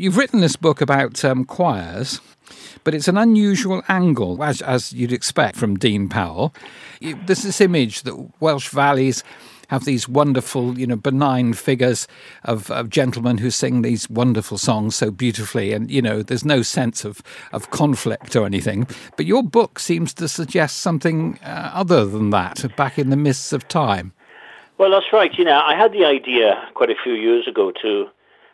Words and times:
You've 0.00 0.16
written 0.16 0.40
this 0.40 0.56
book 0.56 0.80
about 0.80 1.22
um, 1.26 1.44
choirs, 1.44 2.22
but 2.84 2.94
it's 2.94 3.06
an 3.06 3.18
unusual 3.18 3.82
angle, 3.86 4.42
as, 4.42 4.62
as 4.62 4.94
you'd 4.94 5.12
expect 5.12 5.56
from 5.56 5.78
Dean 5.78 6.08
Powell. 6.08 6.54
There's 7.02 7.42
this 7.42 7.60
image 7.60 8.04
that 8.04 8.40
Welsh 8.40 8.70
valleys 8.70 9.22
have 9.68 9.84
these 9.84 10.08
wonderful, 10.08 10.78
you 10.78 10.86
know, 10.86 10.96
benign 10.96 11.52
figures 11.52 12.08
of, 12.44 12.70
of 12.70 12.88
gentlemen 12.88 13.36
who 13.36 13.50
sing 13.50 13.82
these 13.82 14.08
wonderful 14.08 14.56
songs 14.56 14.94
so 14.94 15.10
beautifully, 15.10 15.74
and 15.74 15.90
you 15.90 16.00
know, 16.00 16.22
there's 16.22 16.46
no 16.46 16.62
sense 16.62 17.04
of 17.04 17.20
of 17.52 17.70
conflict 17.70 18.34
or 18.34 18.46
anything. 18.46 18.86
But 19.18 19.26
your 19.26 19.42
book 19.42 19.78
seems 19.78 20.14
to 20.14 20.28
suggest 20.28 20.78
something 20.78 21.38
uh, 21.44 21.72
other 21.74 22.06
than 22.06 22.30
that, 22.30 22.74
back 22.74 22.98
in 22.98 23.10
the 23.10 23.18
mists 23.18 23.52
of 23.52 23.68
time. 23.68 24.14
Well, 24.78 24.92
that's 24.92 25.12
right. 25.12 25.36
You 25.36 25.44
know, 25.44 25.60
I 25.60 25.76
had 25.76 25.92
the 25.92 26.06
idea 26.06 26.54
quite 26.72 26.88
a 26.88 26.96
few 26.96 27.12
years 27.12 27.46
ago 27.46 27.70
to 27.82 28.08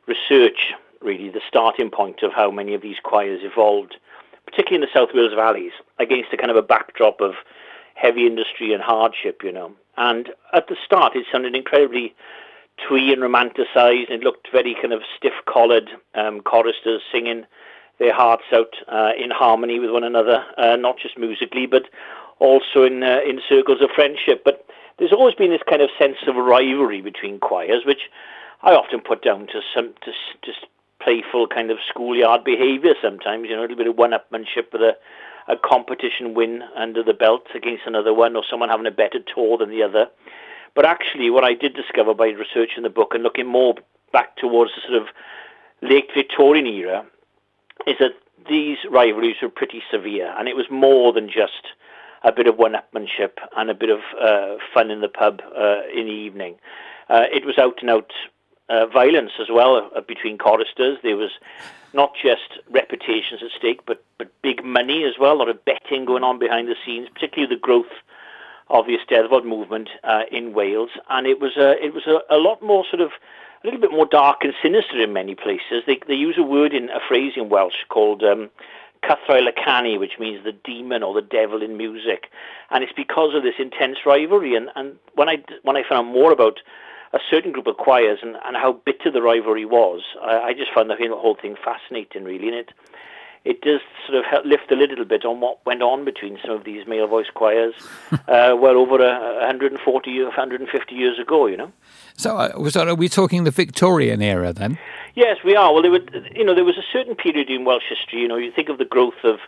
research 0.09 0.75
really 1.01 1.31
the 1.31 1.41
starting 1.49 1.91
point 1.91 2.23
of 2.23 2.33
how 2.33 2.51
many 2.51 2.75
of 2.75 2.83
these 2.83 2.97
choirs 3.03 3.41
evolved, 3.43 3.97
particularly 4.45 4.83
in 4.85 4.89
the 4.89 4.99
South 4.99 5.11
Wales 5.15 5.35
valleys, 5.35 5.73
against 5.99 6.33
a 6.33 6.37
kind 6.37 6.51
of 6.51 6.57
a 6.57 6.63
backdrop 6.63 7.21
of 7.21 7.35
heavy 7.95 8.27
industry 8.27 8.73
and 8.73 8.83
hardship, 8.83 9.43
you 9.43 9.53
know. 9.53 9.73
And 9.97 10.31
at 10.53 10.69
the 10.69 10.77
start, 10.85 11.17
it 11.17 11.27
sounded 11.33 11.57
incredibly 11.57 12.15
twee 12.87 13.13
and 13.13 13.23
romanticised. 13.23 14.11
It 14.11 14.21
looked 14.21 14.49
very 14.53 14.75
kind 14.75 14.93
of 14.93 15.03
stiff-collared 15.17 15.91
um, 16.15 16.43
choristers 16.43 17.03
singing 17.11 17.45
their 17.99 18.15
hearts 18.15 18.45
out 18.53 18.75
uh, 18.89 19.13
in 19.19 19.31
harmony 19.31 19.79
with 19.79 19.91
one 19.91 20.05
another, 20.05 20.45
uh, 20.59 20.77
not 20.77 20.99
just 20.99 21.17
musically, 21.17 21.67
but 21.67 21.85
also 22.39 22.85
in 22.85 23.03
uh, 23.03 23.21
in 23.27 23.41
circles 23.49 23.81
of 23.81 23.89
friendship. 23.95 24.43
But 24.45 24.67
there's 24.99 25.13
always 25.13 25.35
been 25.35 25.51
this 25.51 25.63
kind 25.69 25.81
of 25.81 25.89
sense 25.99 26.19
of 26.27 26.37
rivalry 26.37 27.01
between 27.01 27.41
choirs, 27.41 27.85
which 27.87 28.11
I 28.63 28.75
often 28.75 29.01
put 29.01 29.23
down 29.23 29.47
to 29.49 29.61
some 29.75 29.95
to 30.05 30.13
just 30.45 30.67
playful 31.07 31.47
kind 31.47 31.71
of 31.71 31.79
schoolyard 31.89 32.43
behaviour. 32.43 32.95
Sometimes, 33.01 33.49
you 33.49 33.55
know, 33.55 33.61
a 33.61 33.63
little 33.63 33.77
bit 33.77 33.87
of 33.87 33.97
one-upmanship 33.97 34.73
with 34.73 34.83
a 34.83 34.97
a 35.49 35.57
competition 35.57 36.35
win 36.35 36.63
under 36.75 37.05
the 37.05 37.15
belt 37.15 37.47
against 37.55 37.87
another 37.87 38.13
one 38.13 38.35
or 38.35 38.43
someone 38.51 38.69
having 38.69 38.87
a 38.87 38.91
better 38.91 39.21
tour 39.33 39.57
than 39.57 39.71
the 39.71 39.81
other. 39.81 40.09
But 40.75 40.85
actually, 40.85 41.31
what 41.31 41.45
I 41.45 41.55
did 41.55 41.73
discover 41.75 42.15
by 42.15 42.31
researching 42.31 42.83
the 42.83 42.91
book 42.91 43.15
and 43.15 43.23
looking 43.23 43.47
more 43.47 43.75
back 44.13 44.37
towards 44.37 44.73
the 44.75 44.81
sort 44.89 45.03
of 45.03 45.09
late 45.83 46.11
Victorian 46.13 46.67
era 46.67 47.07
is 47.87 47.95
that 48.01 48.15
these 48.49 48.79
rivalries 48.91 49.37
were 49.41 49.49
pretty 49.49 49.83
severe, 49.89 50.35
and 50.37 50.49
it 50.49 50.57
was 50.57 50.67
more 50.69 51.13
than 51.13 51.29
just 51.29 51.69
a 52.25 52.33
bit 52.33 52.49
of 52.49 52.57
one-upmanship 52.57 53.39
and 53.57 53.71
a 53.71 53.75
bit 53.75 53.91
of 53.91 54.01
uh, 54.21 54.57
fun 54.75 54.91
in 54.91 55.01
the 55.01 55.09
pub 55.09 55.43
uh, 55.57 55.83
in 55.95 56.07
the 56.07 56.13
evening. 56.13 56.57
Uh, 57.09 57.27
it 57.33 57.45
was 57.45 57.57
out 57.57 57.79
and 57.83 57.91
out 57.91 58.11
uh, 58.69 58.87
violence 58.87 59.33
as 59.41 59.49
well 59.51 59.91
uh, 59.95 60.01
between 60.01 60.39
choristers. 60.39 60.99
There 61.03 61.17
was 61.17 61.31
not 61.93 62.13
just 62.21 62.59
reputations 62.71 63.43
at 63.43 63.51
stake, 63.57 63.81
but 63.87 64.05
but 64.19 64.31
big 64.43 64.65
money 64.65 65.05
as 65.05 65.15
well. 65.19 65.35
A 65.35 65.39
lot 65.39 65.49
of 65.49 65.65
betting 65.65 66.05
going 66.05 66.25
on 66.25 66.39
behind 66.39 66.69
the 66.69 66.77
scenes, 66.85 67.09
particularly 67.13 67.55
the 67.55 67.61
growth 67.61 67.93
of 68.69 68.87
the 68.87 68.99
Eisteddfod 68.99 69.45
movement 69.45 69.89
uh, 70.03 70.23
in 70.31 70.53
Wales, 70.53 70.91
and 71.09 71.27
it 71.27 71.41
was 71.41 71.57
a 71.57 71.83
it 71.85 71.95
was 71.95 72.07
a, 72.07 72.21
a 72.35 72.39
lot 72.39 72.63
more 72.63 72.85
sort 72.89 73.01
of 73.01 73.13
a 73.63 73.67
little 73.67 73.81
bit 73.81 73.93
more 73.93 74.07
dark 74.07 74.39
and 74.43 74.53
sinister 74.63 75.01
in 75.01 75.13
many 75.13 75.35
places. 75.35 75.83
They 75.87 75.99
they 76.07 76.15
use 76.15 76.37
a 76.39 76.43
word 76.43 76.75
in 76.75 76.91
a 76.91 77.01
phrase 77.07 77.35
in 77.37 77.49
Welsh 77.49 77.85
called 77.89 78.23
um, 78.23 78.51
Cythraul 79.05 79.99
which 79.99 80.19
means 80.19 80.43
the 80.45 80.53
demon 80.53 81.03
or 81.03 81.15
the 81.15 81.23
devil 81.23 81.63
in 81.63 81.77
music, 81.77 82.31
and 82.71 82.83
it's 82.83 82.93
because 82.93 83.35
of 83.35 83.43
this 83.43 83.55
intense 83.59 83.99
rivalry. 84.05 84.57
And, 84.57 84.71
and 84.75 84.97
when 85.15 85.29
I 85.29 85.45
when 85.63 85.77
I 85.77 85.83
found 85.89 86.09
more 86.09 86.33
about 86.33 86.61
a 87.13 87.19
certain 87.31 87.53
group 87.53 87.67
of 87.67 87.77
choirs 87.77 88.19
and, 88.23 88.37
and 88.45 88.57
how 88.57 88.73
bitter 88.73 89.11
the 89.11 89.23
rivalry 89.23 89.65
was, 89.65 90.03
I, 90.23 90.39
I 90.39 90.53
just 90.53 90.73
found 90.75 90.91
the 90.91 90.97
whole 90.97 91.37
thing 91.41 91.57
fascinating, 91.63 92.25
really. 92.25 92.49
And 92.49 92.57
it, 92.57 92.73
it 93.45 93.61
does 93.61 93.81
sort 94.07 94.19
of 94.19 94.25
help 94.25 94.45
lift 94.45 94.73
a 94.73 94.75
little 94.75 95.05
bit 95.05 95.25
on 95.25 95.41
what 95.41 95.65
went 95.65 95.81
on 95.81 96.05
between 96.05 96.37
some 96.43 96.51
of 96.51 96.65
these 96.65 96.87
male 96.87 97.07
voice 97.07 97.29
choirs 97.33 97.75
uh, 98.13 98.57
well 98.59 98.77
over 98.77 98.97
a, 98.97 99.37
140 99.39 100.23
150 100.25 100.95
years 100.95 101.19
ago, 101.19 101.47
you 101.47 101.57
know. 101.57 101.73
So, 102.17 102.37
uh, 102.37 102.59
that, 102.71 102.89
are 102.89 102.95
we 102.95 103.09
talking 103.09 103.45
the 103.45 103.53
Victorian 103.53 104.21
era 104.21 104.53
then? 104.53 104.79
Yes, 105.15 105.39
we 105.45 105.55
are. 105.55 105.73
Well, 105.73 105.83
there 105.83 105.93
were, 105.93 106.05
you 106.35 106.45
know, 106.45 106.55
there 106.55 106.65
was 106.65 106.77
a 106.77 106.85
certain 106.93 107.15
period 107.15 107.49
in 107.49 107.65
Welsh 107.65 107.85
history. 107.89 108.21
You 108.21 108.29
know, 108.29 108.37
you 108.37 108.51
think 108.51 108.69
of 108.69 108.79
the 108.79 108.85
growth 108.85 109.23
of 109.23 109.39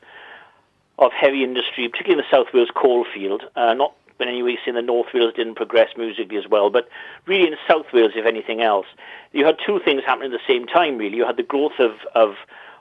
of 0.99 1.13
heavy 1.13 1.45
industry, 1.45 1.89
particularly 1.89 2.21
in 2.21 2.27
the 2.29 2.37
South 2.37 2.53
Wales 2.53 2.71
coalfield, 2.75 3.45
uh, 3.55 3.73
not 3.75 3.95
but 4.19 4.29
anyway, 4.29 4.57
in 4.67 4.75
the 4.75 4.83
North 4.83 5.09
Wales 5.15 5.33
didn't 5.35 5.55
progress 5.55 5.91
musically 5.97 6.37
as 6.37 6.47
well. 6.49 6.71
But 6.71 6.89
really 7.27 7.49
in 7.49 7.57
South 7.69 7.87
Wales, 7.93 8.13
if 8.15 8.27
anything 8.27 8.61
else, 8.61 8.87
you 9.33 9.45
had 9.47 9.57
two 9.65 9.81
things 9.85 10.03
happening 10.05 10.33
at 10.33 10.39
the 10.39 10.53
same 10.53 10.67
time. 10.67 10.99
Really, 10.99 11.17
you 11.17 11.25
had 11.25 11.37
the 11.37 11.43
growth 11.43 11.79
of 11.79 11.93
of, 12.15 12.35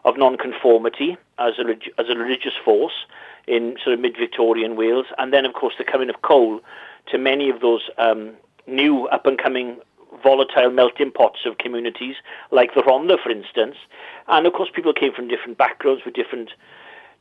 of 0.04 0.18
non-conformity 0.18 1.18
as 1.38 1.54
a 1.60 2.02
as 2.02 2.10
a 2.10 2.16
religious 2.18 2.54
force 2.64 3.06
in 3.48 3.78
sort 3.82 3.94
of 3.94 4.00
mid-Victorian 4.02 4.76
Wales, 4.76 5.06
and 5.18 5.32
then 5.32 5.46
of 5.46 5.54
course 5.54 5.76
the 5.78 5.86
coming 5.86 6.10
of 6.10 6.22
coal 6.22 6.60
to 7.12 7.18
many 7.18 7.50
of 7.50 7.62
those 7.62 7.90
um, 7.98 8.34
new 8.68 9.06
up-and-coming 9.08 9.78
volatile 10.22 10.72
melting 10.72 11.12
pots 11.12 11.40
of 11.46 11.58
communities, 11.58 12.16
like 12.52 12.74
the 12.74 12.82
Rhondda, 12.82 13.22
for 13.22 13.30
instance. 13.30 13.76
And 14.28 14.46
of 14.46 14.54
course, 14.54 14.70
people 14.74 14.94
came 14.94 15.14
from 15.14 15.28
different 15.28 15.58
backgrounds 15.58 16.04
with 16.06 16.14
different 16.14 16.52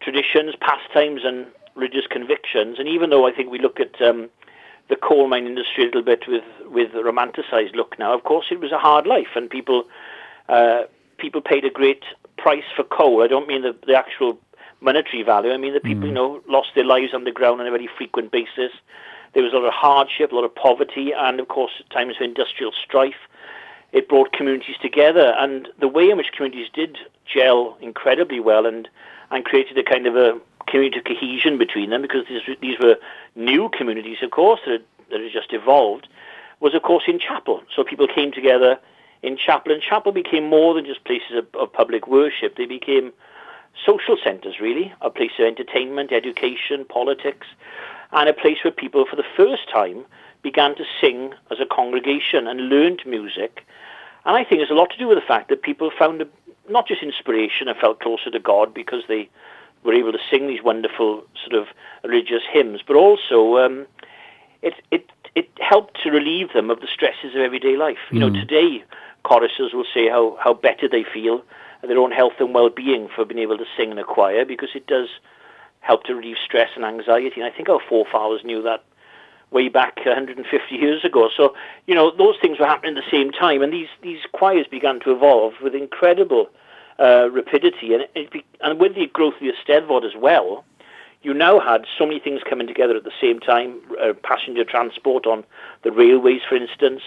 traditions, 0.00 0.54
pastimes, 0.60 1.22
and 1.24 1.46
religious 1.76 2.06
convictions. 2.08 2.78
And 2.78 2.88
even 2.88 3.10
though 3.10 3.26
I 3.26 3.32
think 3.32 3.50
we 3.50 3.58
look 3.58 3.78
at 3.78 4.00
um, 4.00 4.28
the 4.88 4.96
coal 4.96 5.28
mine 5.28 5.46
industry 5.46 5.84
a 5.84 5.86
little 5.86 6.02
bit 6.02 6.24
with 6.26 6.44
with 6.66 6.94
a 6.94 7.02
romanticized 7.02 7.74
look 7.74 7.98
now, 7.98 8.14
of 8.14 8.24
course 8.24 8.46
it 8.50 8.60
was 8.60 8.72
a 8.72 8.78
hard 8.78 9.06
life, 9.06 9.34
and 9.34 9.48
people 9.48 9.84
uh, 10.48 10.82
people 11.18 11.40
paid 11.40 11.64
a 11.64 11.70
great 11.70 12.04
price 12.36 12.64
for 12.74 12.84
coal. 12.84 13.22
I 13.22 13.26
don't 13.26 13.48
mean 13.48 13.62
the, 13.62 13.74
the 13.86 13.96
actual 13.96 14.38
monetary 14.80 15.22
value. 15.22 15.52
I 15.52 15.56
mean 15.56 15.74
the 15.74 15.80
people 15.80 16.04
mm. 16.04 16.08
you 16.08 16.14
know 16.14 16.42
lost 16.48 16.70
their 16.74 16.84
lives 16.84 17.14
underground 17.14 17.60
on 17.60 17.66
a 17.66 17.70
very 17.70 17.88
frequent 17.96 18.32
basis. 18.32 18.72
There 19.34 19.42
was 19.42 19.52
a 19.52 19.56
lot 19.56 19.66
of 19.66 19.74
hardship, 19.74 20.32
a 20.32 20.34
lot 20.34 20.44
of 20.44 20.54
poverty, 20.54 21.12
and 21.12 21.40
of 21.40 21.48
course 21.48 21.72
times 21.90 22.16
of 22.16 22.22
industrial 22.22 22.72
strife. 22.72 23.28
It 23.92 24.08
brought 24.08 24.32
communities 24.32 24.76
together, 24.82 25.34
and 25.38 25.68
the 25.78 25.88
way 25.88 26.10
in 26.10 26.16
which 26.16 26.32
communities 26.32 26.68
did 26.72 26.98
gel 27.24 27.76
incredibly 27.80 28.40
well 28.40 28.66
and 28.66 28.88
and 29.30 29.44
created 29.44 29.76
a 29.76 29.82
kind 29.82 30.06
of 30.06 30.16
a 30.16 30.40
community 30.66 31.00
cohesion 31.00 31.58
between 31.58 31.90
them 31.90 32.02
because 32.02 32.24
these, 32.28 32.42
these 32.60 32.78
were 32.78 32.96
new 33.34 33.68
communities, 33.68 34.18
of 34.22 34.30
course, 34.30 34.60
that, 34.66 34.82
that 35.10 35.20
had 35.20 35.32
just 35.32 35.52
evolved, 35.52 36.08
was, 36.60 36.74
of 36.74 36.82
course, 36.82 37.04
in 37.06 37.18
chapel. 37.18 37.62
So 37.74 37.84
people 37.84 38.08
came 38.08 38.32
together 38.32 38.78
in 39.22 39.36
chapel, 39.36 39.72
and 39.72 39.82
chapel 39.82 40.12
became 40.12 40.44
more 40.48 40.74
than 40.74 40.84
just 40.84 41.04
places 41.04 41.36
of, 41.36 41.46
of 41.60 41.72
public 41.72 42.06
worship. 42.06 42.56
They 42.56 42.66
became 42.66 43.12
social 43.84 44.16
centres, 44.22 44.60
really, 44.60 44.92
a 45.00 45.10
place 45.10 45.32
of 45.38 45.46
entertainment, 45.46 46.12
education, 46.12 46.84
politics, 46.84 47.46
and 48.12 48.28
a 48.28 48.32
place 48.32 48.58
where 48.62 48.72
people, 48.72 49.04
for 49.08 49.16
the 49.16 49.24
first 49.36 49.70
time, 49.70 50.04
began 50.42 50.76
to 50.76 50.84
sing 51.00 51.34
as 51.50 51.58
a 51.60 51.66
congregation 51.66 52.46
and 52.46 52.68
learned 52.68 53.02
music. 53.04 53.66
And 54.24 54.36
I 54.36 54.44
think 54.44 54.60
it's 54.60 54.70
a 54.70 54.74
lot 54.74 54.90
to 54.90 54.98
do 54.98 55.08
with 55.08 55.18
the 55.18 55.26
fact 55.26 55.48
that 55.48 55.62
people 55.62 55.90
found 55.96 56.22
a, 56.22 56.28
not 56.68 56.86
just 56.86 57.02
inspiration 57.02 57.68
and 57.68 57.78
felt 57.78 58.00
closer 58.00 58.30
to 58.30 58.38
God 58.38 58.72
because 58.72 59.02
they 59.08 59.28
were 59.86 59.94
able 59.94 60.12
to 60.12 60.18
sing 60.30 60.46
these 60.48 60.62
wonderful 60.62 61.24
sort 61.46 61.60
of 61.60 61.68
religious 62.04 62.42
hymns, 62.52 62.80
but 62.86 62.96
also 62.96 63.56
um, 63.58 63.86
it 64.62 64.74
it 64.90 65.10
it 65.34 65.48
helped 65.60 66.02
to 66.02 66.10
relieve 66.10 66.52
them 66.52 66.70
of 66.70 66.80
the 66.80 66.88
stresses 66.92 67.34
of 67.34 67.40
everyday 67.40 67.76
life. 67.76 67.98
You 68.10 68.18
mm. 68.18 68.32
know, 68.32 68.40
today 68.40 68.84
choristers 69.22 69.72
will 69.72 69.86
say 69.94 70.08
how 70.08 70.36
how 70.42 70.54
better 70.54 70.88
they 70.88 71.04
feel 71.04 71.42
and 71.82 71.90
their 71.90 71.98
own 71.98 72.10
health 72.10 72.34
and 72.38 72.54
well-being 72.54 73.08
for 73.14 73.24
being 73.24 73.40
able 73.40 73.58
to 73.58 73.64
sing 73.76 73.90
in 73.90 73.98
a 73.98 74.04
choir 74.04 74.44
because 74.44 74.70
it 74.74 74.86
does 74.86 75.08
help 75.80 76.04
to 76.04 76.14
relieve 76.14 76.36
stress 76.44 76.70
and 76.74 76.84
anxiety. 76.84 77.40
And 77.40 77.44
I 77.44 77.50
think 77.50 77.68
our 77.68 77.80
forefathers 77.88 78.44
knew 78.44 78.62
that 78.62 78.82
way 79.50 79.68
back 79.68 79.96
150 80.04 80.74
years 80.74 81.04
ago. 81.04 81.28
So, 81.36 81.54
you 81.86 81.94
know, 81.94 82.10
those 82.16 82.36
things 82.40 82.58
were 82.58 82.66
happening 82.66 82.96
at 82.96 83.04
the 83.04 83.10
same 83.10 83.30
time, 83.30 83.62
and 83.62 83.72
these, 83.72 83.88
these 84.02 84.20
choirs 84.32 84.66
began 84.68 85.00
to 85.00 85.12
evolve 85.12 85.54
with 85.62 85.74
incredible 85.74 86.50
uh, 86.98 87.30
rapidity. 87.30 87.94
And, 87.94 88.30
be, 88.30 88.44
and 88.60 88.80
with 88.80 88.94
the 88.94 89.06
growth 89.06 89.34
of 89.34 89.40
the 89.40 89.52
Eisteddfod 89.52 90.04
as 90.04 90.16
well, 90.16 90.64
you 91.22 91.34
now 91.34 91.58
had 91.58 91.84
so 91.98 92.06
many 92.06 92.20
things 92.20 92.40
coming 92.48 92.66
together 92.66 92.96
at 92.96 93.04
the 93.04 93.12
same 93.20 93.40
time, 93.40 93.80
uh, 94.00 94.12
passenger 94.22 94.64
transport 94.64 95.26
on 95.26 95.44
the 95.82 95.90
railways, 95.90 96.42
for 96.48 96.54
instance, 96.54 97.02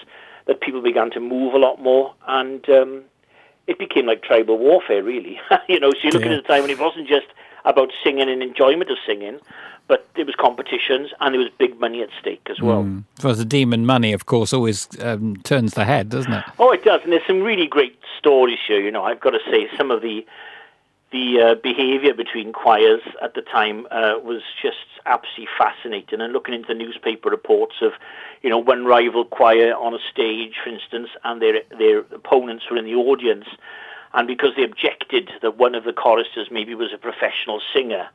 that 0.46 0.62
people 0.62 0.81
began 0.81 1.12
to 1.12 1.19
move 1.19 1.54
a 1.54 1.58
lot 1.58 1.81
more. 1.81 2.14
And 2.28 2.68
um, 2.69 3.04
it 3.68 3.80
became 3.80 4.06
like 4.06 4.24
tribal 4.24 4.58
warfare, 4.58 5.04
really. 5.04 5.40
you 5.69 5.80
know, 5.80 5.92
so 5.92 6.00
you're 6.04 6.14
looking 6.14 6.31
yeah. 6.31 6.38
at 6.38 6.44
the 6.44 6.48
time 6.48 6.64
when 6.64 6.72
it 6.72 6.80
wasn't 6.80 7.08
just 7.08 7.28
about 7.66 7.92
singing 8.04 8.30
and 8.30 8.42
enjoyment 8.42 8.90
of 8.90 8.98
singing, 9.06 9.40
but 9.90 10.08
there 10.16 10.24
was 10.24 10.36
competitions 10.36 11.10
and 11.20 11.34
there 11.34 11.42
was 11.42 11.50
big 11.58 11.78
money 11.80 12.02
at 12.02 12.10
stake 12.22 12.48
as 12.50 12.62
well. 12.62 12.84
Mm. 12.84 13.04
Well, 13.22 13.34
the 13.34 13.44
demon 13.44 13.86
money, 13.86 14.14
of 14.14 14.28
course, 14.28 14.54
always 14.54 14.88
um, 15.02 15.36
turns 15.38 15.74
the 15.74 15.84
head, 15.84 16.10
doesn't 16.10 16.32
it? 16.32 16.46
Oh, 16.60 16.72
it 16.72 16.86
does, 16.86 17.02
and 17.04 17.12
there's 17.12 17.26
some 17.28 17.42
really 17.42 17.68
great 17.68 18.00
stories 18.18 18.60
here. 18.66 18.80
You 18.80 18.92
know, 18.92 19.04
I've 19.04 19.20
got 19.20 19.32
to 19.32 19.40
say, 19.52 19.68
some 19.76 19.92
of 19.92 20.02
the 20.02 20.26
the 21.12 21.42
uh, 21.42 21.56
behaviour 21.56 22.14
between 22.14 22.54
choirs 22.54 23.02
at 23.24 23.34
the 23.34 23.42
time 23.42 23.88
uh, 23.90 24.14
was 24.24 24.44
just 24.62 24.78
absolutely 25.08 25.48
fascinating. 25.58 26.22
And 26.22 26.32
looking 26.32 26.54
into 26.54 26.68
the 26.68 26.76
newspaper 26.76 27.32
reports 27.32 27.78
of, 27.82 27.94
you 28.44 28.50
know, 28.52 28.60
one 28.60 28.86
rival 28.86 29.26
choir 29.26 29.74
on 29.74 29.96
a 29.96 30.00
stage, 30.12 30.54
for 30.64 30.70
instance, 30.70 31.10
and 31.24 31.42
their 31.42 31.64
their 31.78 32.00
opponents 32.14 32.66
were 32.70 32.78
in 32.78 32.86
the 32.86 32.94
audience, 32.94 33.48
and 34.14 34.28
because 34.28 34.52
they 34.56 34.64
objected 34.64 35.32
that 35.42 35.58
one 35.58 35.74
of 35.74 35.84
the 35.84 35.94
choristers 35.94 36.50
maybe 36.52 36.76
was 36.76 36.94
a 36.94 36.98
professional 37.00 37.60
singer, 37.74 38.08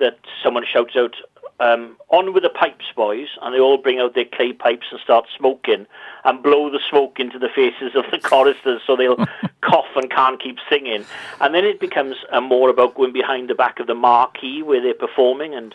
that 0.00 0.18
someone 0.42 0.64
shouts 0.70 0.96
out, 0.96 1.14
um, 1.60 1.96
on 2.08 2.32
with 2.32 2.42
the 2.42 2.50
pipes, 2.50 2.86
boys, 2.94 3.28
and 3.42 3.54
they 3.54 3.58
all 3.58 3.78
bring 3.78 3.98
out 3.98 4.14
their 4.14 4.24
clay 4.24 4.52
pipes 4.52 4.86
and 4.90 5.00
start 5.00 5.26
smoking 5.36 5.86
and 6.24 6.42
blow 6.42 6.70
the 6.70 6.80
smoke 6.88 7.18
into 7.18 7.38
the 7.38 7.48
faces 7.48 7.94
of 7.94 8.04
the 8.10 8.18
choristers 8.28 8.80
so 8.86 8.96
they'll 8.96 9.16
cough 9.60 9.96
and 9.96 10.10
can't 10.10 10.42
keep 10.42 10.58
singing. 10.70 11.04
And 11.40 11.54
then 11.54 11.64
it 11.64 11.80
becomes 11.80 12.16
uh, 12.32 12.40
more 12.40 12.70
about 12.70 12.94
going 12.94 13.12
behind 13.12 13.50
the 13.50 13.54
back 13.54 13.80
of 13.80 13.86
the 13.86 13.94
marquee 13.94 14.62
where 14.62 14.80
they're 14.80 14.94
performing 14.94 15.54
and 15.54 15.74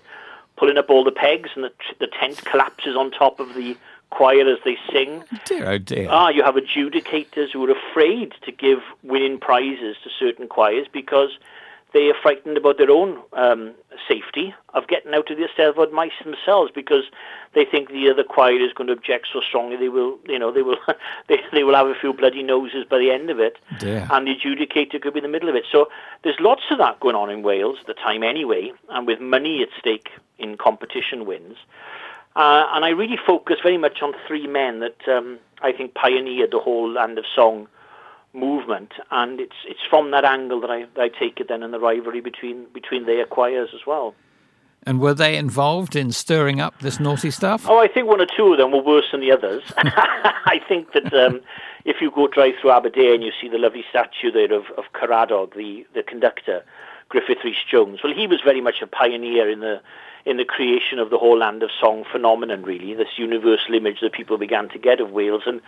pulling 0.56 0.78
up 0.78 0.90
all 0.90 1.04
the 1.04 1.12
pegs, 1.12 1.50
and 1.56 1.64
the, 1.64 1.72
the 2.00 2.08
tent 2.08 2.44
collapses 2.46 2.96
on 2.96 3.12
top 3.12 3.40
of 3.40 3.54
the 3.56 3.76
choir 4.14 4.48
as 4.48 4.60
they 4.64 4.78
sing. 4.92 5.24
Dear, 5.46 5.68
oh 5.68 5.78
dear. 5.78 6.08
Ah, 6.10 6.30
you 6.30 6.44
have 6.44 6.56
adjudicators 6.56 7.52
who 7.52 7.66
are 7.66 7.72
afraid 7.72 8.34
to 8.44 8.52
give 8.52 8.80
winning 9.02 9.40
prizes 9.40 9.98
to 10.04 10.10
certain 10.20 10.48
choirs 10.48 10.88
because 10.92 11.32
they 11.94 12.10
are 12.10 12.16
frightened 12.22 12.58
about 12.58 12.78
their 12.78 12.92
own 12.92 13.20
um, 13.34 13.74
safety 14.08 14.54
of 14.74 14.88
getting 14.88 15.14
out 15.14 15.30
of 15.30 15.38
the 15.38 15.48
Eisteddfod 15.48 15.94
maes 15.94 16.12
themselves 16.24 16.72
because 16.74 17.04
they 17.54 17.66
think 17.66 17.90
the 17.90 18.10
other 18.10 18.24
choir 18.24 18.60
is 18.60 18.74
going 18.74 18.88
to 18.88 18.94
object 18.94 19.28
so 19.32 19.42
strongly 19.42 19.78
they 19.78 19.90
will, 19.90 20.18
you 20.28 20.40
know, 20.40 20.52
they 20.52 20.64
will, 20.64 20.78
they, 21.28 21.40
they 21.54 21.64
will 21.64 21.76
have 21.76 21.88
a 21.88 21.96
few 21.96 22.12
bloody 22.12 22.44
noses 22.44 22.86
by 22.90 22.98
the 22.98 23.12
end 23.12 23.30
of 23.30 23.40
it, 23.40 23.58
Dear. 23.80 24.08
and 24.12 24.28
the 24.28 24.36
adjudicator 24.36 25.02
could 25.02 25.14
be 25.14 25.20
in 25.20 25.24
the 25.24 25.30
middle 25.30 25.50
of 25.50 25.56
it. 25.56 25.66
So 25.72 25.90
there's 26.24 26.40
lots 26.40 26.64
of 26.72 26.80
that 26.80 27.00
going 27.00 27.16
on 27.16 27.30
in 27.30 27.44
Wales 27.44 27.78
at 27.82 27.88
the 27.88 27.94
time 27.94 28.24
anyway, 28.24 28.72
and 28.90 29.06
with 29.06 29.20
money 29.20 29.62
at 29.62 29.70
stake 29.80 30.10
in 30.40 30.58
competition 30.58 31.26
wins. 31.26 31.58
Uh, 32.36 32.66
and 32.74 32.84
I 32.84 32.90
really 32.90 33.18
focus 33.28 33.58
very 33.62 33.78
much 33.78 34.02
on 34.02 34.14
three 34.28 34.48
men 34.48 34.80
that 34.80 35.08
um, 35.08 35.38
I 35.62 35.72
think 35.72 35.94
pioneered 35.94 36.50
the 36.52 36.60
whole 36.60 36.92
Land 36.92 37.20
of 37.20 37.26
Song 37.36 37.68
movement, 38.34 38.94
and 39.12 39.40
it's 39.40 39.56
it's 39.68 39.80
from 39.90 40.12
that 40.12 40.26
angle 40.26 40.60
that 40.62 40.70
I, 40.70 40.86
that 40.96 41.02
I 41.02 41.08
take 41.10 41.40
it 41.40 41.48
then 41.48 41.64
in 41.64 41.72
the 41.72 41.80
rivalry 41.80 42.22
between 42.22 42.66
between 42.74 43.06
their 43.06 43.26
choirs 43.26 43.70
as 43.74 43.86
well. 43.86 44.16
And 44.86 45.00
were 45.00 45.14
they 45.14 45.38
involved 45.38 45.96
in 45.96 46.12
stirring 46.12 46.60
up 46.60 46.80
this 46.80 47.00
naughty 47.00 47.32
stuff? 47.32 47.66
Oh, 47.70 47.80
I 47.80 47.88
think 47.88 48.08
one 48.08 48.20
or 48.20 48.26
two 48.26 48.52
of 48.52 48.58
them 48.58 48.72
were 48.72 48.82
worse 48.82 49.06
than 49.12 49.22
the 49.22 49.32
others. 49.32 49.64
I 49.78 50.60
think 50.68 50.92
that 50.92 51.14
um, 51.14 51.40
if 51.86 51.98
you 52.02 52.12
go 52.12 52.28
drive 52.28 52.56
through 52.60 52.72
Aberdare, 52.72 53.16
you 53.16 53.32
see 53.42 53.48
the 53.48 53.58
lovely 53.58 53.86
statue 53.90 54.30
there 54.30 54.52
of, 54.52 54.66
of 54.78 54.84
Caradog, 54.94 55.56
the, 55.56 55.86
the 55.94 56.04
conductor, 56.04 56.66
Griffith 57.14 57.44
Rhys 57.44 57.64
Jones. 57.70 58.00
Well, 58.04 58.12
he 58.12 58.26
was 58.26 58.42
very 58.44 58.60
much 58.60 58.82
a 58.82 58.88
pioneer 58.88 59.48
in 59.48 59.60
the 59.60 59.82
in 60.26 60.38
the 60.38 60.46
creation 60.46 60.98
of 60.98 61.12
the 61.12 61.18
whole 61.20 61.38
land 61.38 61.62
of 61.62 61.70
song 61.80 62.06
phenomenon, 62.12 62.64
really, 62.64 62.96
this 62.96 63.18
universal 63.18 63.76
image 63.76 64.00
that 64.02 64.14
people 64.14 64.40
began 64.40 64.68
to 64.70 64.80
get 64.80 65.00
of 65.00 65.12
Wales. 65.12 65.44
And 65.46 65.62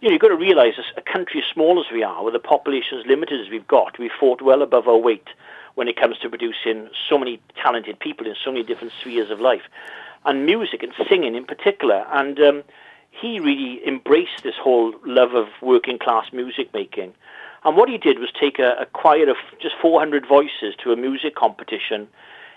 you 0.00 0.08
know, 0.08 0.12
you've 0.12 0.20
got 0.20 0.28
to 0.28 0.36
realise, 0.36 0.74
as 0.76 0.84
a 0.96 1.00
country 1.00 1.40
as 1.40 1.50
small 1.50 1.80
as 1.80 1.90
we 1.90 2.02
are, 2.02 2.22
with 2.22 2.34
a 2.34 2.40
population 2.40 2.98
as 2.98 3.06
limited 3.06 3.40
as 3.40 3.48
we've 3.48 3.66
got, 3.66 3.98
we've 3.98 4.10
fought 4.20 4.42
well 4.42 4.60
above 4.60 4.86
our 4.86 4.98
weight 4.98 5.28
when 5.76 5.88
it 5.88 5.96
comes 5.96 6.18
to 6.18 6.28
producing 6.28 6.90
so 7.08 7.16
many 7.16 7.40
talented 7.62 7.98
people 7.98 8.26
in 8.26 8.34
so 8.44 8.52
many 8.52 8.62
different 8.62 8.92
spheres 9.00 9.30
of 9.30 9.40
life, 9.40 9.62
and 10.26 10.44
music 10.44 10.82
and 10.82 10.92
singing 11.08 11.34
in 11.34 11.46
particular. 11.46 12.04
And 12.12 12.38
um, 12.38 12.64
he 13.10 13.40
really 13.40 13.80
embraced 13.86 14.42
this 14.42 14.56
whole 14.60 14.92
love 15.06 15.32
of 15.32 15.46
working 15.62 15.98
class 15.98 16.26
music 16.34 16.74
making. 16.74 17.14
And 17.64 17.76
what 17.76 17.88
he 17.88 17.98
did 17.98 18.18
was 18.18 18.30
take 18.32 18.58
a, 18.58 18.74
a 18.80 18.86
choir 18.86 19.28
of 19.28 19.36
just 19.60 19.74
400 19.80 20.26
voices 20.26 20.74
to 20.82 20.92
a 20.92 20.96
music 20.96 21.34
competition 21.34 22.08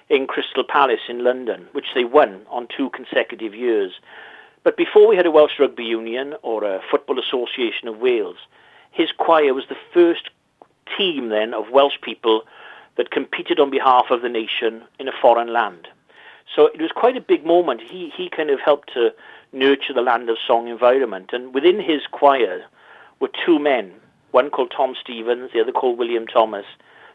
in 0.09 0.27
Crystal 0.27 0.63
Palace 0.63 1.01
in 1.09 1.23
London, 1.23 1.67
which 1.73 1.93
they 1.93 2.03
won 2.03 2.41
on 2.49 2.67
two 2.75 2.89
consecutive 2.89 3.53
years. 3.53 3.93
But 4.63 4.77
before 4.77 5.07
we 5.07 5.15
had 5.15 5.25
a 5.25 5.31
Welsh 5.31 5.59
Rugby 5.59 5.83
Union 5.83 6.35
or 6.41 6.63
a 6.63 6.81
Football 6.89 7.19
Association 7.19 7.87
of 7.87 7.99
Wales, 7.99 8.37
his 8.91 9.11
choir 9.11 9.53
was 9.53 9.65
the 9.69 9.77
first 9.93 10.29
team 10.97 11.29
then 11.29 11.53
of 11.53 11.69
Welsh 11.71 11.99
people 12.01 12.43
that 12.97 13.11
competed 13.11 13.59
on 13.59 13.69
behalf 13.69 14.05
of 14.09 14.21
the 14.21 14.29
nation 14.29 14.83
in 14.99 15.07
a 15.07 15.11
foreign 15.21 15.51
land. 15.51 15.87
So 16.55 16.67
it 16.67 16.81
was 16.81 16.91
quite 16.91 17.17
a 17.17 17.21
big 17.21 17.45
moment. 17.45 17.81
He 17.81 18.11
he 18.15 18.29
kind 18.29 18.49
of 18.49 18.59
helped 18.59 18.93
to 18.93 19.13
nurture 19.51 19.93
the 19.93 20.01
land 20.01 20.29
of 20.29 20.37
song 20.45 20.67
environment, 20.67 21.31
and 21.33 21.53
within 21.53 21.79
his 21.79 22.01
choir 22.11 22.63
were 23.19 23.29
two 23.45 23.59
men, 23.59 23.91
one 24.35 24.49
called 24.49 24.73
Tom 24.75 24.95
Stevens, 25.01 25.51
the 25.53 25.61
other 25.61 25.71
called 25.71 25.97
William 25.97 26.27
Thomas. 26.27 26.65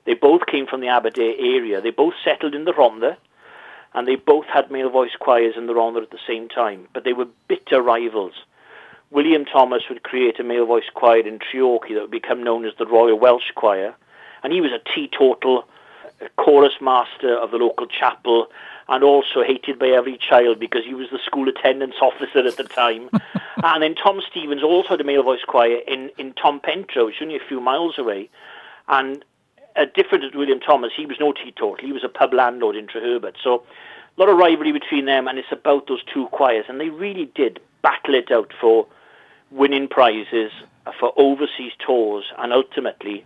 They 0.06 0.14
both 0.14 0.46
came 0.46 0.66
from 0.66 0.80
the 0.80 0.88
Aberdare 0.88 1.34
area. 1.38 1.82
They 1.82 1.90
both 1.90 2.14
settled 2.24 2.54
in 2.54 2.64
the 2.64 2.72
Rhondda, 2.72 3.18
and 3.92 4.08
they 4.08 4.16
both 4.16 4.46
had 4.46 4.70
male 4.70 4.88
voice 4.88 5.14
choirs 5.20 5.52
in 5.54 5.66
the 5.66 5.74
Rhondda 5.74 6.02
at 6.02 6.10
the 6.10 6.26
same 6.26 6.48
time, 6.48 6.88
but 6.94 7.04
they 7.04 7.12
were 7.12 7.26
bitter 7.46 7.82
rivals. 7.82 8.32
William 9.10 9.44
Thomas 9.44 9.82
would 9.90 10.02
create 10.02 10.40
a 10.40 10.44
male 10.44 10.64
voice 10.64 10.88
choir 10.94 11.20
in 11.20 11.38
Treorchy 11.38 11.92
that 11.92 12.00
would 12.00 12.10
become 12.10 12.42
known 12.42 12.64
as 12.64 12.72
the 12.78 12.86
Royal 12.86 13.18
Welsh 13.18 13.52
Choir, 13.54 13.94
and 14.42 14.50
he 14.50 14.62
was 14.62 14.72
a 14.72 14.94
teetotal 14.94 15.68
uh, 16.22 16.28
chorus 16.38 16.80
master 16.80 17.36
of 17.36 17.50
the 17.50 17.58
local 17.58 17.86
chapel 17.86 18.46
and 18.90 19.04
also 19.04 19.44
hated 19.44 19.78
by 19.78 19.86
every 19.86 20.18
child 20.18 20.58
because 20.58 20.84
he 20.84 20.94
was 20.94 21.08
the 21.10 21.20
school 21.24 21.48
attendance 21.48 21.94
officer 22.02 22.40
at 22.40 22.56
the 22.56 22.64
time. 22.64 23.08
and 23.62 23.82
then 23.84 23.94
Tom 23.94 24.20
Stevens 24.28 24.64
also 24.64 24.90
had 24.90 25.00
a 25.00 25.04
male 25.04 25.22
voice 25.22 25.44
choir 25.46 25.78
in, 25.86 26.10
in 26.18 26.32
Ton 26.34 26.58
Pentre, 26.58 27.06
which 27.06 27.16
is 27.16 27.22
only 27.22 27.36
a 27.36 27.48
few 27.48 27.60
miles 27.60 27.98
away. 27.98 28.28
And 28.88 29.24
uh, 29.76 29.86
different 29.94 30.32
to 30.32 30.36
William 30.36 30.58
Thomas, 30.58 30.90
he 30.96 31.06
was 31.06 31.18
no 31.20 31.32
teetotal. 31.32 31.76
He 31.80 31.92
was 31.92 32.02
a 32.02 32.08
pub 32.08 32.34
landlord 32.34 32.74
in 32.74 32.88
Treherbert. 32.88 33.36
So 33.42 33.62
a 34.18 34.20
lot 34.20 34.28
of 34.28 34.36
rivalry 34.36 34.72
between 34.72 35.06
them, 35.06 35.28
and 35.28 35.38
it's 35.38 35.52
about 35.52 35.86
those 35.86 36.02
two 36.12 36.26
choirs. 36.32 36.64
And 36.68 36.80
they 36.80 36.88
really 36.88 37.30
did 37.36 37.60
battle 37.82 38.14
it 38.16 38.32
out 38.32 38.52
for 38.60 38.88
winning 39.52 39.86
prizes, 39.86 40.50
uh, 40.86 40.92
for 40.98 41.12
overseas 41.16 41.72
tours, 41.78 42.24
and 42.38 42.52
ultimately 42.52 43.24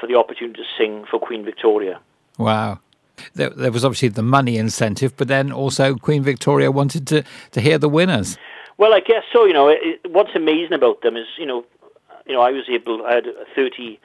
for 0.00 0.08
the 0.08 0.16
opportunity 0.16 0.60
to 0.60 0.68
sing 0.76 1.04
for 1.08 1.20
Queen 1.20 1.44
Victoria. 1.44 2.00
Wow. 2.36 2.80
There, 3.34 3.50
there, 3.50 3.72
was 3.72 3.84
obviously 3.84 4.08
the 4.08 4.22
money 4.22 4.56
incentive, 4.56 5.16
but 5.16 5.28
then 5.28 5.52
also 5.52 5.94
Queen 5.96 6.22
Victoria 6.22 6.70
wanted 6.70 7.06
to, 7.08 7.24
to 7.52 7.60
hear 7.60 7.78
the 7.78 7.88
winners. 7.88 8.36
Well, 8.76 8.92
I 8.92 9.00
guess 9.00 9.22
so. 9.32 9.44
You 9.44 9.52
know, 9.52 9.68
it, 9.68 10.00
what's 10.10 10.34
amazing 10.34 10.72
about 10.72 11.02
them 11.02 11.16
is, 11.16 11.26
you 11.38 11.46
know, 11.46 11.64
you 12.26 12.32
know, 12.32 12.40
I 12.40 12.50
was 12.50 12.64
able, 12.68 13.04
I 13.06 13.14
had 13.14 13.26
30 13.54 14.00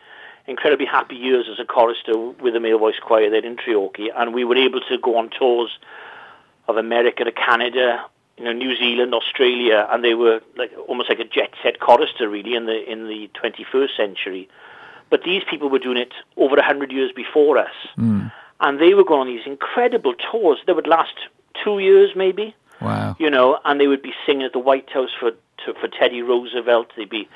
incredibly 0.47 0.85
happy 0.85 1.15
years 1.15 1.47
as 1.51 1.59
a 1.59 1.65
chorister 1.65 2.17
with 2.17 2.53
the 2.53 2.59
male 2.59 2.79
voice 2.79 2.99
choir 3.01 3.29
there 3.29 3.45
in 3.45 3.55
Treorchy, 3.55 4.07
and 4.15 4.33
we 4.33 4.43
were 4.43 4.57
able 4.57 4.81
to 4.81 4.97
go 4.97 5.17
on 5.17 5.29
tours 5.29 5.77
of 6.67 6.77
America 6.77 7.23
to 7.23 7.31
Canada, 7.31 8.05
you 8.37 8.45
know, 8.45 8.53
New 8.53 8.75
Zealand, 8.75 9.13
Australia, 9.13 9.87
and 9.91 10.03
they 10.03 10.13
were 10.13 10.41
like 10.57 10.71
almost 10.87 11.09
like 11.09 11.19
a 11.19 11.25
jet 11.25 11.51
set 11.61 11.79
chorister 11.79 12.27
really 12.29 12.55
in 12.55 12.65
the 12.65 12.89
in 12.89 13.07
the 13.07 13.29
21st 13.41 13.95
century. 13.95 14.49
But 15.09 15.23
these 15.23 15.43
people 15.49 15.69
were 15.69 15.79
doing 15.79 15.97
it 15.97 16.13
over 16.37 16.55
a 16.55 16.63
hundred 16.63 16.91
years 16.91 17.11
before 17.11 17.57
us, 17.57 17.73
mm. 17.97 18.31
And 18.59 18.79
they 18.79 18.93
would 18.93 19.07
go 19.07 19.19
on 19.19 19.27
these 19.27 19.45
incredible 19.45 20.13
tours 20.31 20.59
that 20.65 20.75
would 20.75 20.87
last 20.87 21.13
two 21.63 21.79
years 21.79 22.11
maybe. 22.15 22.55
Wow! 22.81 23.15
You 23.19 23.29
know, 23.29 23.59
and 23.65 23.79
they 23.79 23.87
would 23.87 24.01
be 24.01 24.13
singing 24.25 24.43
at 24.43 24.53
the 24.53 24.59
White 24.59 24.89
House 24.89 25.09
for 25.19 25.31
to, 25.31 25.73
for 25.73 25.87
Teddy 25.87 26.21
Roosevelt. 26.21 26.91
They'd 26.95 27.09
be 27.09 27.27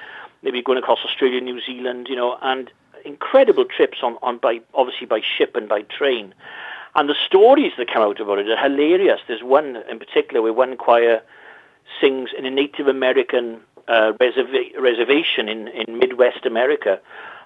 they'd 0.41 0.51
be 0.51 0.61
going 0.61 0.77
across 0.77 0.99
Australia, 1.05 1.41
New 1.41 1.61
Zealand. 1.61 2.07
You 2.09 2.15
know, 2.15 2.37
and 2.41 2.71
incredible 3.05 3.65
trips 3.65 3.99
on, 4.01 4.17
on 4.21 4.37
by 4.37 4.61
obviously 4.73 5.07
by 5.07 5.21
ship 5.21 5.55
and 5.55 5.67
by 5.67 5.81
train. 5.81 6.33
And 6.95 7.09
the 7.09 7.15
stories 7.25 7.73
that 7.77 7.91
come 7.91 8.03
out 8.03 8.19
about 8.19 8.39
it 8.39 8.47
are 8.49 8.57
hilarious. 8.57 9.19
There's 9.27 9.43
one 9.43 9.77
in 9.89 9.99
particular 9.99 10.41
where 10.41 10.53
one 10.53 10.77
choir 10.77 11.21
sings 11.99 12.29
in 12.37 12.45
a 12.45 12.51
Native 12.51 12.87
American 12.87 13.59
uh, 13.87 14.13
reserva- 14.21 14.79
reservation 14.79 15.49
in, 15.49 15.67
in 15.69 15.97
Midwest 15.97 16.45
America, 16.45 16.99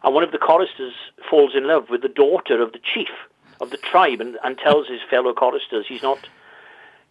and 0.04 0.14
one 0.14 0.24
of 0.24 0.32
the 0.32 0.38
choristers 0.38 0.94
falls 1.30 1.56
in 1.56 1.66
love 1.66 1.90
with 1.90 2.02
the 2.02 2.10
daughter 2.10 2.62
of 2.62 2.74
the 2.74 2.80
chief 2.80 3.10
of 3.60 3.70
the 3.70 3.78
tribe 3.78 4.22
and, 4.22 4.38
and 4.44 4.58
tells 4.58 4.88
his 4.88 5.02
fellow 5.10 5.34
choristers 5.34 5.86
he's 5.88 6.04
not 6.04 6.28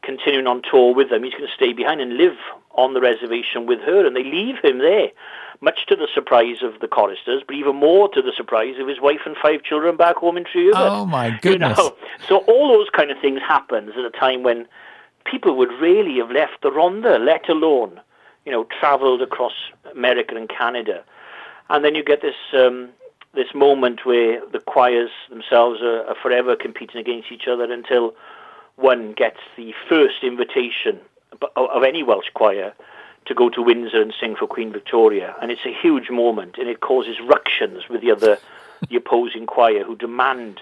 continuing 0.02 0.46
on 0.46 0.62
tour 0.62 0.94
with 0.94 1.10
them. 1.10 1.24
He's 1.24 1.32
going 1.32 1.46
to 1.46 1.54
stay 1.54 1.72
behind 1.72 2.00
and 2.00 2.16
live 2.16 2.36
on 2.72 2.94
the 2.94 3.00
reservation 3.00 3.66
with 3.66 3.80
her, 3.80 4.06
and 4.06 4.14
they 4.14 4.22
leave 4.22 4.56
him 4.62 4.78
there, 4.78 5.08
much 5.60 5.86
to 5.88 5.96
the 5.96 6.06
surprise 6.14 6.62
of 6.62 6.80
the 6.80 6.88
choristers, 6.88 7.42
but 7.46 7.56
even 7.56 7.76
more 7.76 8.08
to 8.10 8.22
the 8.22 8.32
surprise 8.36 8.76
of 8.78 8.86
his 8.86 9.00
wife 9.00 9.20
and 9.24 9.36
five 9.42 9.62
children 9.62 9.96
back 9.96 10.16
home 10.16 10.36
in 10.36 10.44
Treherbert. 10.44 10.76
Oh 10.76 11.06
my 11.06 11.38
goodness! 11.42 11.76
You 11.78 11.84
know? 11.84 11.96
So 12.28 12.36
all 12.38 12.68
those 12.68 12.88
kind 12.90 13.10
of 13.10 13.18
things 13.18 13.40
happens 13.40 13.92
at 13.98 14.04
a 14.04 14.10
time 14.10 14.42
when 14.42 14.66
people 15.24 15.56
would 15.56 15.70
really 15.80 16.18
have 16.18 16.30
left 16.30 16.62
the 16.62 16.70
Rhondda, 16.70 17.18
let 17.24 17.48
alone 17.48 18.00
you 18.44 18.52
know 18.52 18.66
travelled 18.78 19.22
across 19.22 19.54
America 19.92 20.36
and 20.36 20.48
Canada, 20.48 21.02
and 21.70 21.84
then 21.84 21.94
you 21.94 22.04
get 22.04 22.22
this. 22.22 22.36
Um, 22.52 22.90
this 23.37 23.55
moment 23.55 24.05
where 24.05 24.40
the 24.50 24.59
choirs 24.59 25.11
themselves 25.31 25.81
are, 25.83 26.05
are 26.07 26.16
forever 26.21 26.57
competing 26.57 27.00
against 27.00 27.31
each 27.31 27.47
other 27.47 27.71
until 27.73 28.14
one 28.76 29.12
gets 29.12 29.38
the 29.57 29.73
first 29.88 30.23
invitation 30.23 31.00
of 31.55 31.83
any 31.83 32.02
Welsh 32.02 32.31
choir 32.35 32.75
to 33.26 33.35
go 33.35 33.50
to 33.50 33.62
Windsor 33.62 34.00
and 34.00 34.14
sing 34.19 34.37
for 34.37 34.47
Queen 34.47 34.73
Victoria. 34.73 35.35
And 35.40 35.50
it's 35.50 35.66
a 35.66 35.73
huge 35.73 36.11
moment, 36.11 36.57
and 36.59 36.69
it 36.69 36.81
causes 36.81 37.16
ructions 37.21 37.88
with 37.88 38.00
the 38.00 38.11
other, 38.11 38.38
the 38.88 38.97
opposing 38.97 39.47
choir, 39.47 39.85
who 39.85 39.97
demand 39.97 40.61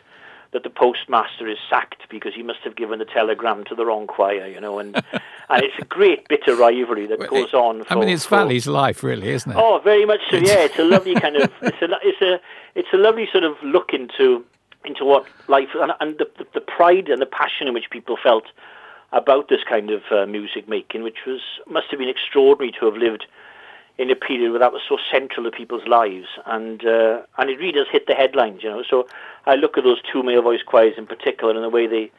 that 0.52 0.62
the 0.62 0.71
postmaster 0.71 1.49
is 1.49 1.59
sacked 1.69 2.09
because 2.09 2.35
he 2.35 2.43
must 2.43 2.61
have 2.61 2.76
given 2.76 3.00
the 3.00 3.04
telegram 3.04 3.64
to 3.64 3.75
the 3.75 3.85
wrong 3.85 4.07
choir, 4.07 4.47
you 4.47 4.61
know. 4.61 4.78
And 4.78 4.95
and 5.50 5.62
it's 5.62 5.74
a 5.78 5.84
great 5.84 6.26
bitter 6.28 6.54
rivalry 6.54 7.06
that 7.06 7.18
goes 7.28 7.52
on. 7.52 7.84
For, 7.84 7.92
I 7.92 8.00
mean, 8.00 8.08
it's 8.08 8.24
for, 8.24 8.36
Valley's 8.36 8.66
life, 8.66 9.02
really, 9.02 9.28
isn't 9.28 9.50
it? 9.50 9.56
Oh, 9.58 9.80
very 9.82 10.06
much 10.06 10.20
so. 10.30 10.36
Yeah, 10.36 10.60
it's 10.60 10.78
a 10.78 10.84
lovely 10.84 11.14
kind 11.20 11.36
of 11.36 11.52
it's 11.62 11.82
a 11.82 11.88
it's 12.02 12.22
a 12.22 12.40
it's 12.74 12.88
a 12.92 12.96
lovely 12.96 13.28
sort 13.30 13.44
of 13.44 13.56
look 13.62 13.92
into 13.92 14.44
into 14.84 15.04
what 15.04 15.26
life 15.48 15.68
and, 15.74 15.92
and 16.00 16.18
the, 16.18 16.28
the 16.52 16.60
pride 16.60 17.08
and 17.08 17.20
the 17.20 17.26
passion 17.26 17.68
in 17.68 17.74
which 17.74 17.90
people 17.90 18.16
felt 18.22 18.44
about 19.12 19.48
this 19.48 19.60
kind 19.68 19.90
of 19.90 20.02
uh, 20.10 20.26
music 20.26 20.68
making, 20.68 21.02
which 21.02 21.18
was 21.26 21.40
must 21.68 21.86
have 21.90 21.98
been 21.98 22.08
extraordinary 22.08 22.72
to 22.78 22.86
have 22.86 22.96
lived 22.96 23.26
in 23.96 24.10
a 24.10 24.16
period 24.16 24.50
where 24.50 24.58
that 24.58 24.72
was 24.72 24.82
so 24.88 24.98
central 25.10 25.44
to 25.44 25.56
people's 25.56 25.86
lives, 25.86 26.26
and 26.46 26.84
uh, 26.84 27.22
and 27.38 27.50
it 27.50 27.58
really 27.58 27.72
does 27.72 27.86
hit 27.90 28.06
the 28.06 28.14
headlines, 28.14 28.62
you 28.62 28.68
know. 28.68 28.82
So 28.88 29.06
I 29.46 29.54
look 29.54 29.78
at 29.78 29.84
those 29.84 30.00
two 30.12 30.22
male 30.22 30.42
voice 30.42 30.62
choirs 30.66 30.94
in 30.96 31.06
particular 31.06 31.54
and 31.54 31.62
the 31.62 31.68
way 31.68 31.86
they 31.86 32.10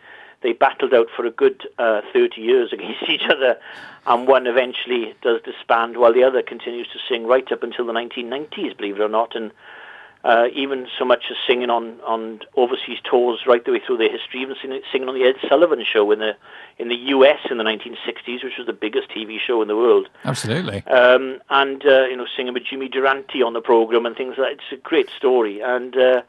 they 0.41 0.53
battled 0.53 0.93
out 0.93 1.07
for 1.15 1.25
a 1.25 1.31
good 1.31 1.67
uh, 1.77 2.01
30 2.13 2.41
years 2.41 2.73
against 2.73 3.09
each 3.09 3.25
other, 3.29 3.57
and 4.07 4.27
one 4.27 4.47
eventually 4.47 5.15
does 5.21 5.41
disband 5.43 5.97
while 5.97 6.13
the 6.13 6.23
other 6.23 6.41
continues 6.41 6.87
to 6.87 6.99
sing 7.09 7.25
right 7.25 7.51
up 7.51 7.63
until 7.63 7.85
the 7.85 7.93
1990s, 7.93 8.77
believe 8.77 8.95
it 8.95 9.01
or 9.01 9.09
not, 9.09 9.35
and 9.35 9.51
uh, 10.25 10.47
even 10.55 10.87
so 10.97 11.05
much 11.05 11.25
as 11.29 11.37
singing 11.47 11.69
on, 11.69 12.01
on 12.01 12.39
overseas 12.55 12.97
tours 13.03 13.41
right 13.45 13.63
the 13.63 13.71
way 13.71 13.79
through 13.85 13.97
their 13.97 14.09
history, 14.09 14.41
even 14.41 14.55
singing, 14.59 14.81
singing 14.91 15.07
on 15.07 15.13
the 15.13 15.23
Ed 15.23 15.35
Sullivan 15.47 15.85
Show 15.85 16.11
in 16.11 16.17
the 16.17 16.35
in 16.79 16.89
the 16.89 16.95
US 16.95 17.37
in 17.49 17.59
the 17.59 17.63
1960s, 17.63 18.43
which 18.43 18.57
was 18.57 18.65
the 18.65 18.73
biggest 18.73 19.07
TV 19.09 19.37
show 19.39 19.61
in 19.61 19.67
the 19.67 19.75
world. 19.75 20.09
Absolutely. 20.25 20.83
Um, 20.87 21.39
and 21.51 21.85
uh, 21.85 22.05
you 22.05 22.17
know, 22.17 22.25
singing 22.35 22.55
with 22.55 22.63
Jimmy 22.65 22.89
Durante 22.89 23.43
on 23.43 23.53
the 23.53 23.61
program 23.61 24.07
and 24.07 24.15
things 24.15 24.33
like 24.37 24.49
that. 24.49 24.53
It's 24.53 24.71
a 24.71 24.77
great 24.77 25.11
story, 25.15 25.61
and 25.61 25.95
uh, 25.95 26.23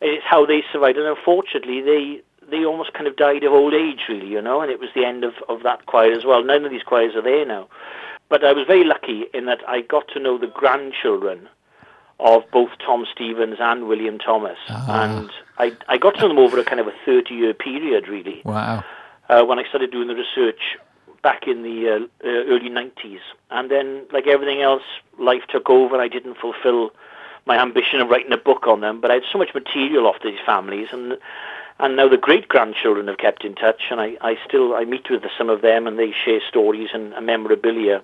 it's 0.00 0.24
how 0.24 0.44
they 0.44 0.64
survived. 0.72 0.98
And 0.98 1.06
unfortunately, 1.06 1.80
they 1.80 2.22
they 2.50 2.64
almost 2.64 2.92
kind 2.92 3.06
of 3.06 3.16
died 3.16 3.44
of 3.44 3.52
old 3.52 3.74
age, 3.74 4.00
really, 4.08 4.28
you 4.28 4.40
know. 4.40 4.60
And 4.60 4.70
it 4.70 4.80
was 4.80 4.90
the 4.94 5.04
end 5.04 5.24
of 5.24 5.34
of 5.48 5.62
that 5.62 5.86
choir 5.86 6.12
as 6.12 6.24
well. 6.24 6.42
None 6.42 6.64
of 6.64 6.70
these 6.70 6.82
choirs 6.82 7.14
are 7.14 7.22
there 7.22 7.46
now. 7.46 7.68
But 8.28 8.44
I 8.44 8.52
was 8.52 8.66
very 8.66 8.84
lucky 8.84 9.24
in 9.32 9.46
that 9.46 9.60
I 9.66 9.80
got 9.80 10.08
to 10.08 10.20
know 10.20 10.36
the 10.38 10.48
grandchildren 10.48 11.48
of 12.20 12.42
both 12.52 12.70
Tom 12.84 13.06
Stevens 13.12 13.56
and 13.60 13.88
William 13.88 14.18
Thomas. 14.18 14.58
Ah. 14.68 15.04
And 15.04 15.30
I, 15.58 15.72
I 15.88 15.98
got 15.98 16.14
to 16.16 16.20
know 16.22 16.28
them 16.28 16.38
over 16.38 16.58
a 16.58 16.64
kind 16.64 16.80
of 16.80 16.88
a 16.88 16.92
30 17.06 17.34
year 17.34 17.54
period, 17.54 18.08
really. 18.08 18.42
Wow. 18.44 18.84
Uh, 19.28 19.44
when 19.44 19.58
I 19.58 19.68
started 19.68 19.90
doing 19.90 20.08
the 20.08 20.14
research 20.14 20.76
back 21.22 21.46
in 21.46 21.62
the 21.62 21.88
uh, 21.88 22.26
uh, 22.26 22.44
early 22.48 22.70
90s. 22.70 23.20
And 23.50 23.70
then, 23.70 24.04
like 24.12 24.26
everything 24.26 24.62
else, 24.62 24.82
life 25.18 25.42
took 25.48 25.70
over 25.70 25.94
and 25.94 26.02
I 26.02 26.08
didn't 26.08 26.38
fulfill 26.38 26.90
my 27.46 27.58
ambition 27.58 28.00
of 28.00 28.08
writing 28.08 28.32
a 28.32 28.36
book 28.36 28.66
on 28.66 28.80
them. 28.80 29.00
But 29.00 29.10
I 29.10 29.14
had 29.14 29.24
so 29.30 29.38
much 29.38 29.54
material 29.54 30.06
off 30.06 30.16
these 30.22 30.38
families. 30.44 30.88
And 30.92 31.18
and 31.78 31.96
now 31.96 32.08
the 32.08 32.16
great 32.16 32.48
grandchildren 32.48 33.08
have 33.08 33.18
kept 33.18 33.44
in 33.44 33.54
touch, 33.54 33.82
and 33.90 34.00
I, 34.00 34.16
I 34.20 34.38
still 34.46 34.74
I 34.74 34.84
meet 34.84 35.10
with 35.10 35.22
some 35.36 35.48
of 35.50 35.62
them, 35.62 35.86
and 35.86 35.98
they 35.98 36.12
share 36.12 36.40
stories 36.48 36.90
and, 36.92 37.12
and 37.14 37.26
memorabilia 37.26 38.02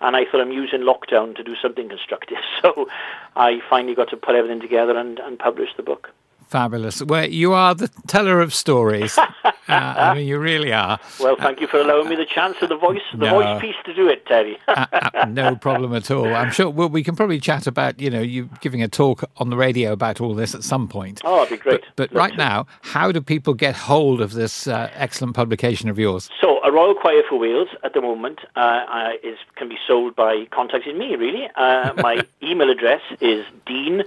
and 0.00 0.16
I 0.16 0.24
thought 0.24 0.40
I'm 0.40 0.52
using 0.52 0.80
lockdown 0.80 1.34
to 1.36 1.42
do 1.42 1.56
something 1.56 1.88
constructive. 1.88 2.38
So 2.62 2.88
I 3.36 3.60
finally 3.70 3.94
got 3.94 4.10
to 4.10 4.16
put 4.16 4.34
everything 4.34 4.60
together 4.60 4.96
and, 4.96 5.20
and 5.20 5.38
publish 5.38 5.70
the 5.76 5.82
book. 5.82 6.10
Fabulous. 6.48 7.02
Well, 7.02 7.28
you 7.28 7.52
are 7.52 7.74
the 7.74 7.88
teller 8.06 8.40
of 8.40 8.54
stories. 8.54 9.18
uh, 9.44 9.52
I 9.68 10.14
mean, 10.14 10.26
you 10.26 10.38
really 10.38 10.72
are. 10.72 10.98
Well, 11.20 11.36
thank 11.36 11.60
you 11.60 11.66
for 11.66 11.78
allowing 11.78 12.08
me 12.08 12.16
the 12.16 12.24
chance 12.24 12.56
of 12.62 12.70
the 12.70 12.76
voice, 12.76 13.02
the 13.12 13.26
no. 13.26 13.34
voice 13.34 13.60
piece 13.60 13.76
to 13.84 13.92
do 13.94 14.08
it, 14.08 14.24
Terry. 14.24 14.58
uh, 14.66 14.86
uh, 14.92 15.26
no 15.26 15.56
problem 15.56 15.94
at 15.94 16.10
all. 16.10 16.34
I'm 16.34 16.50
sure 16.50 16.70
well, 16.70 16.88
we 16.88 17.02
can 17.02 17.16
probably 17.16 17.38
chat 17.38 17.66
about, 17.66 18.00
you 18.00 18.08
know, 18.08 18.22
you 18.22 18.48
giving 18.62 18.82
a 18.82 18.88
talk 18.88 19.24
on 19.36 19.50
the 19.50 19.58
radio 19.58 19.92
about 19.92 20.22
all 20.22 20.34
this 20.34 20.54
at 20.54 20.64
some 20.64 20.88
point. 20.88 21.20
Oh, 21.22 21.44
that'd 21.44 21.58
be 21.58 21.62
great. 21.62 21.82
But, 21.96 22.10
but 22.10 22.16
right 22.16 22.32
to. 22.32 22.38
now, 22.38 22.66
how 22.80 23.12
do 23.12 23.20
people 23.20 23.52
get 23.52 23.76
hold 23.76 24.22
of 24.22 24.32
this 24.32 24.66
uh, 24.66 24.90
excellent 24.94 25.36
publication 25.36 25.90
of 25.90 25.98
yours? 25.98 26.30
So, 26.40 26.60
a 26.64 26.72
Royal 26.72 26.94
Choir 26.94 27.22
for 27.28 27.38
Wales 27.38 27.68
at 27.84 27.92
the 27.92 28.00
moment 28.00 28.40
uh, 28.56 29.10
is 29.22 29.36
can 29.56 29.68
be 29.68 29.78
sold 29.86 30.16
by 30.16 30.46
contacting 30.50 30.96
me. 30.96 31.14
Really, 31.14 31.48
uh, 31.56 31.92
my 31.98 32.24
email 32.42 32.70
address 32.70 33.02
is 33.20 33.44
dean 33.66 34.02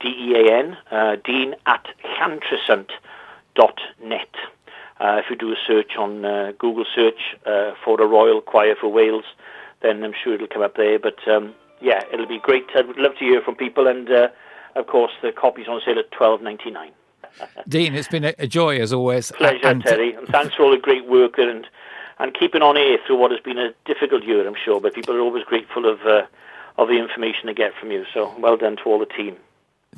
D-E-A-N, 0.00 0.76
uh, 0.90 1.16
dean 1.24 1.54
at 1.66 1.86
llantrisant.net. 2.18 4.34
Uh, 4.98 5.20
if 5.22 5.26
you 5.28 5.36
do 5.36 5.52
a 5.52 5.56
search 5.66 5.96
on 5.98 6.24
uh, 6.24 6.52
Google 6.58 6.86
search 6.94 7.36
uh, 7.44 7.72
for 7.84 7.96
the 7.96 8.06
Royal 8.06 8.40
Choir 8.40 8.74
for 8.80 8.88
Wales, 8.88 9.24
then 9.82 10.02
I'm 10.02 10.14
sure 10.22 10.34
it'll 10.34 10.46
come 10.46 10.62
up 10.62 10.76
there. 10.76 10.98
But 10.98 11.16
um, 11.28 11.54
yeah, 11.80 12.02
it'll 12.12 12.26
be 12.26 12.38
great. 12.38 12.66
I 12.74 12.82
would 12.82 12.96
love 12.96 13.12
to 13.18 13.24
hear 13.24 13.42
from 13.42 13.56
people, 13.56 13.86
and 13.86 14.10
uh, 14.10 14.28
of 14.74 14.86
course, 14.86 15.12
the 15.22 15.32
copies 15.32 15.68
on 15.68 15.80
sale 15.84 15.98
at 15.98 16.10
twelve 16.12 16.40
ninety 16.40 16.70
nine. 16.70 16.92
Dean, 17.68 17.94
it's 17.94 18.08
been 18.08 18.24
a 18.24 18.46
joy 18.46 18.78
as 18.78 18.92
always. 18.92 19.32
Pleasure, 19.32 19.66
and, 19.66 19.82
Terry, 19.82 20.14
and 20.14 20.26
thanks 20.28 20.54
for 20.54 20.62
all 20.62 20.70
the 20.70 20.78
great 20.78 21.06
work 21.06 21.38
and 21.38 21.66
and 22.18 22.34
keeping 22.34 22.62
on 22.62 22.78
air 22.78 22.96
through 23.06 23.18
what 23.18 23.30
has 23.30 23.40
been 23.40 23.58
a 23.58 23.74
difficult 23.84 24.24
year, 24.24 24.46
I'm 24.46 24.56
sure. 24.64 24.80
But 24.80 24.94
people 24.94 25.14
are 25.14 25.20
always 25.20 25.44
grateful 25.44 25.90
of 25.90 26.00
uh, 26.06 26.22
of 26.78 26.88
the 26.88 26.98
information 26.98 27.46
they 27.46 27.54
get 27.54 27.72
from 27.78 27.90
you. 27.90 28.04
So 28.14 28.34
well 28.38 28.56
done 28.56 28.76
to 28.76 28.82
all 28.84 28.98
the 28.98 29.06
team. 29.06 29.36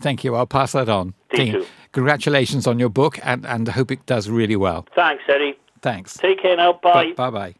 Thank 0.00 0.24
you. 0.24 0.34
I'll 0.34 0.46
pass 0.46 0.72
that 0.72 0.88
on. 0.88 1.14
You. 1.32 1.66
Congratulations 1.92 2.66
on 2.66 2.78
your 2.78 2.88
book, 2.88 3.18
and, 3.22 3.46
and 3.46 3.68
I 3.68 3.72
hope 3.72 3.90
it 3.90 4.04
does 4.06 4.28
really 4.28 4.56
well. 4.56 4.86
Thanks, 4.94 5.24
Eddie. 5.28 5.58
Thanks. 5.82 6.16
Take 6.16 6.42
care 6.42 6.56
now. 6.56 6.78
Bye. 6.82 7.12
Bye 7.12 7.30
bye. 7.30 7.54